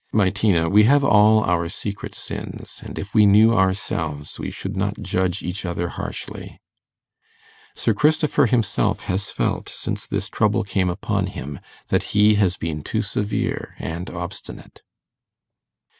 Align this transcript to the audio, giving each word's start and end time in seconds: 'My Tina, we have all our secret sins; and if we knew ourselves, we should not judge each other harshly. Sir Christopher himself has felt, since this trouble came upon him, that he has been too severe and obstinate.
'My 0.11 0.31
Tina, 0.31 0.67
we 0.67 0.85
have 0.85 1.03
all 1.03 1.43
our 1.43 1.69
secret 1.69 2.15
sins; 2.15 2.81
and 2.83 2.97
if 2.97 3.13
we 3.13 3.27
knew 3.27 3.53
ourselves, 3.53 4.39
we 4.39 4.49
should 4.49 4.75
not 4.75 4.99
judge 4.99 5.43
each 5.43 5.63
other 5.63 5.89
harshly. 5.89 6.59
Sir 7.75 7.93
Christopher 7.93 8.47
himself 8.47 9.01
has 9.01 9.29
felt, 9.29 9.69
since 9.69 10.07
this 10.07 10.27
trouble 10.27 10.63
came 10.63 10.89
upon 10.89 11.27
him, 11.27 11.59
that 11.89 12.17
he 12.17 12.33
has 12.33 12.57
been 12.57 12.81
too 12.81 13.03
severe 13.03 13.75
and 13.77 14.09
obstinate. 14.09 14.81